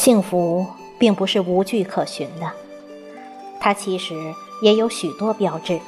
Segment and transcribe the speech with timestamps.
[0.00, 0.66] 幸福
[0.98, 2.50] 并不是无据可循的，
[3.60, 4.14] 它其实
[4.62, 5.78] 也有许多标志。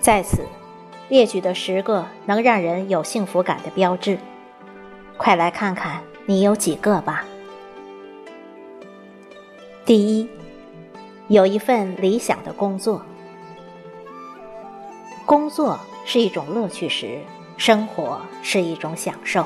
[0.00, 0.46] 在此
[1.10, 4.18] 列举的十个能让人有幸福感的标志，
[5.18, 7.26] 快来看看你有几个吧。
[9.84, 10.26] 第一，
[11.26, 13.02] 有一份理想的工作。
[15.26, 17.18] 工作是一种乐趣时，
[17.58, 19.42] 生活是一种享受；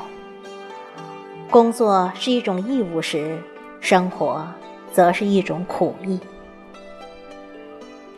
[1.53, 3.39] 工作是一种义务时，
[3.79, 4.43] 生活
[4.91, 6.19] 则是一种苦役。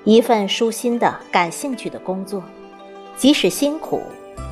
[0.05, 2.41] 一份舒心的、感兴趣的工作，
[3.17, 4.01] 即使辛苦，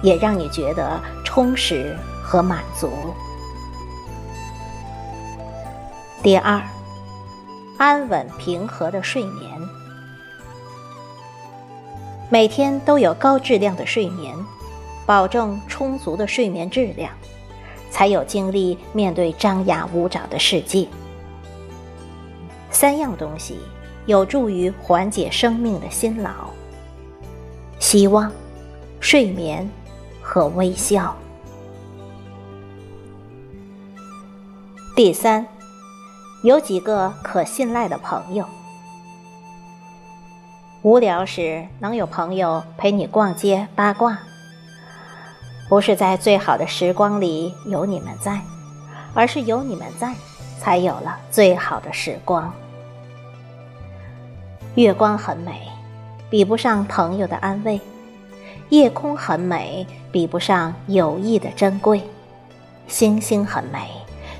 [0.02, 2.90] 也让你觉得充实和满足。
[6.20, 6.60] 第二，
[7.78, 9.48] 安稳平和的睡眠。
[12.28, 14.34] 每天都有高质量的睡眠，
[15.06, 17.12] 保证充足的睡眠质量，
[17.92, 20.88] 才有精力面对张牙舞爪的世界。
[22.70, 23.58] 三样东西
[24.06, 26.30] 有助于缓解生命的辛劳：
[27.78, 28.32] 希望、
[28.98, 29.68] 睡眠
[30.22, 31.14] 和微笑。
[34.96, 35.46] 第三，
[36.42, 38.46] 有几个可信赖的朋友。
[40.80, 44.18] 无聊时能有朋友陪你逛街八卦，
[45.72, 48.38] 不是在最好的时光里有你们在，
[49.14, 50.14] 而是有你们在，
[50.60, 52.52] 才有了最好的时光。
[54.74, 55.62] 月光很美，
[56.28, 57.80] 比不上朋友的安慰；
[58.68, 62.02] 夜空很美，比不上友谊的珍贵；
[62.86, 63.88] 星星很美，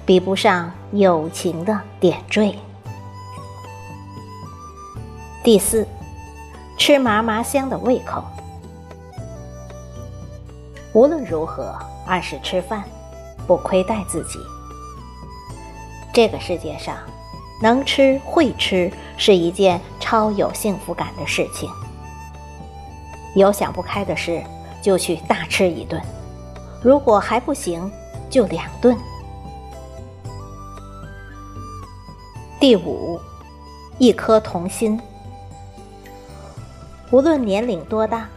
[0.05, 2.55] 比不上友情的点缀。
[5.43, 5.89] 第四。
[6.77, 8.23] 吃麻麻香的胃口。
[10.95, 11.75] 无论如何，
[12.07, 12.85] 按时吃饭，
[13.47, 14.39] 不亏待自己。
[16.13, 16.97] 这个世界上，
[17.63, 21.71] 能吃会吃是一件超有幸福感的事情。
[23.35, 24.43] 有想不开的事，
[24.83, 25.99] 就去大吃一顿；
[26.83, 27.91] 如果还不行，
[28.29, 28.95] 就两顿。
[32.61, 33.19] 第五，
[33.97, 35.01] 一颗童心。
[37.11, 38.29] 无论年龄多大，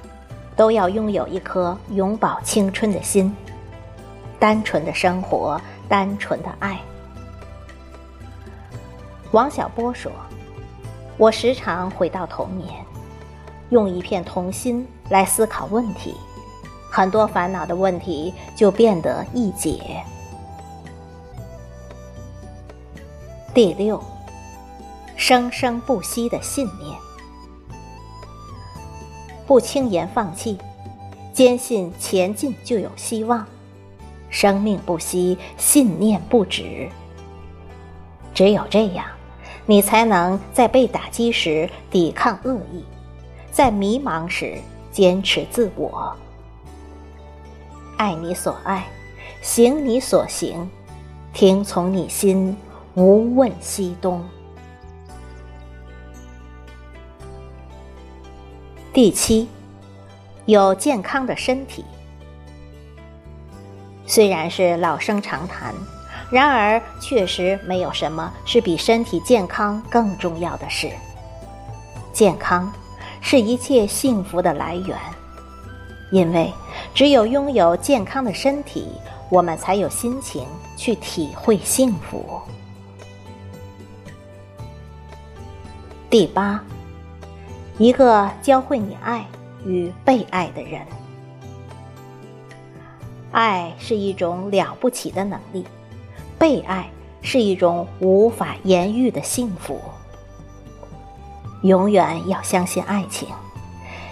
[0.55, 3.35] 都要拥有一颗永葆青春的心。
[4.37, 6.79] 单纯的生活，单纯的爱。
[9.31, 10.11] 王小波说
[11.17, 12.69] ：“我时常回到童年，
[13.69, 16.13] 用一片童心来思考问题，
[16.91, 20.03] 很多烦恼的问题就变得易解。”
[23.53, 24.01] 第六，
[25.15, 27.04] 生生不息的信念。
[29.47, 30.57] 不轻言放弃，
[31.31, 33.45] 坚信前进就有希望。
[34.29, 36.89] 生命不息，信念不止。
[38.33, 39.05] 只有这样，
[39.65, 42.83] 你才能在被打击时抵抗恶意，
[43.51, 44.57] 在迷茫时
[44.91, 46.13] 坚持自我。
[47.97, 48.85] 爱你所爱，
[49.41, 50.69] 行你所行，
[51.31, 52.57] 听从你心，
[52.95, 54.21] 无问西东。
[58.95, 59.49] 第七，
[60.45, 61.83] 有健康的身体。
[64.07, 65.75] 虽然是老生常谈，
[66.31, 70.89] 然而确实没有什么是比身体健康更重要的事。
[72.13, 72.71] 健康
[73.19, 74.97] 是一切幸福的来源，
[76.09, 76.53] 因为
[76.93, 78.87] 只有拥有健康的身体，
[79.29, 80.47] 我们才有心情
[80.77, 82.39] 去体会幸福。
[86.09, 86.63] 第八。
[87.77, 89.27] 一个教会你爱
[89.65, 90.81] 与被爱的人，
[93.31, 95.65] 爱是一种了不起的能力，
[96.39, 96.89] 被爱
[97.21, 99.81] 是一种无法言喻的幸福。
[101.63, 103.27] 永远要相信爱情，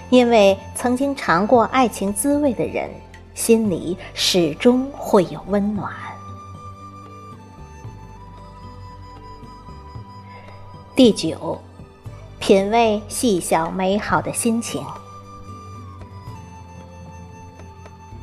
[0.10, 2.90] 因为曾经尝过爱情滋味的人，
[3.34, 5.90] 心里始终会有温暖。
[10.94, 11.58] 第九。
[12.46, 14.86] 品味细小美好的心情，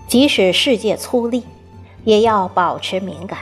[0.06, 1.42] 即使世界粗粝，
[2.04, 3.38] 也要保持敏感，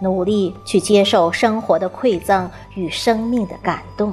[0.00, 4.12] 努力去接受生活的馈赠与生命的感动。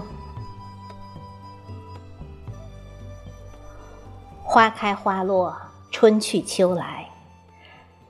[4.41, 5.53] 花开花落，
[5.91, 7.09] 春去秋来，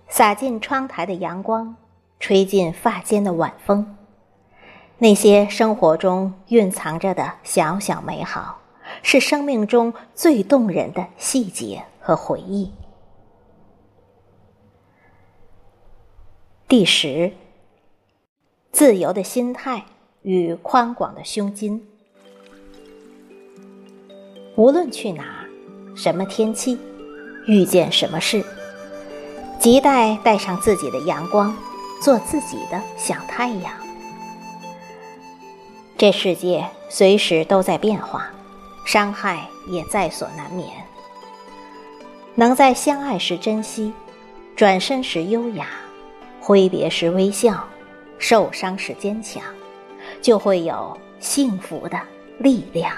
[0.08, 1.76] 洒进窗台的阳光，
[2.20, 3.96] 吹进发间的晚风。
[5.02, 8.60] 那些生活中蕴藏着的小小美好，
[9.02, 12.74] 是生命中最动人的细节和回忆。
[16.68, 17.32] 第十，
[18.74, 19.86] 自由的心态
[20.22, 21.88] 与宽广的胸襟。
[24.58, 25.46] 无论去哪，
[25.96, 26.78] 什么天气，
[27.48, 28.44] 遇见什么事，
[29.62, 31.56] 亟待带上自己的阳光，
[32.04, 33.89] 做自己的小太阳。
[36.00, 38.32] 这世界随时都在变化，
[38.86, 40.70] 伤害也在所难免。
[42.36, 43.92] 能在相爱时珍惜，
[44.56, 45.68] 转身时优雅，
[46.40, 47.68] 挥别时微笑，
[48.18, 49.44] 受伤时坚强，
[50.22, 52.00] 就会有幸福的
[52.38, 52.94] 力量。